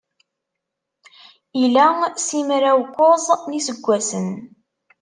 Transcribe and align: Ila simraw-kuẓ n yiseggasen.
Ila 1.63 1.87
simraw-kuẓ 2.25 3.25
n 3.49 3.51
yiseggasen. 3.55 4.29